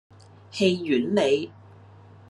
[0.49, 1.51] 戲院里